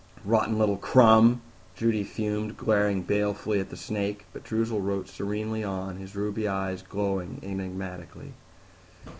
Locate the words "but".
4.33-4.43